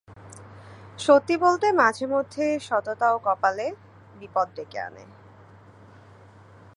সত্যি 0.97 1.35
বলতে, 1.37 1.67
মাঝেমধ্যে 1.71 2.45
স 2.59 2.69
ততাও 2.85 3.15
কপালে 3.19 3.67
বিপদ 4.19 4.47
ডেকে 4.55 4.79
আনে। 4.79 5.03